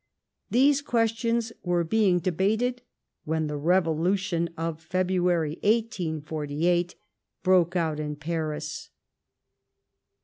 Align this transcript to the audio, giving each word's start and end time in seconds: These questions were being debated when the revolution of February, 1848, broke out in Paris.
These 0.49 0.81
questions 0.81 1.53
were 1.63 1.83
being 1.83 2.17
debated 2.17 2.81
when 3.23 3.45
the 3.45 3.55
revolution 3.55 4.49
of 4.57 4.81
February, 4.81 5.59
1848, 5.61 6.95
broke 7.43 7.75
out 7.75 7.99
in 7.99 8.15
Paris. 8.15 8.89